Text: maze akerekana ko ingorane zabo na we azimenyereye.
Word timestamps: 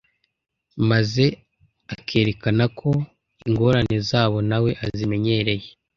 maze 0.89 1.25
akerekana 1.93 2.63
ko 2.79 2.89
ingorane 3.47 3.95
zabo 4.09 4.37
na 4.49 4.57
we 4.63 4.71
azimenyereye. 4.85 5.67